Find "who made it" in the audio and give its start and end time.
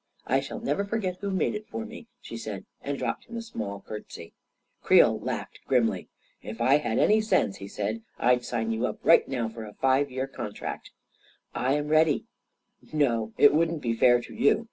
1.21-1.67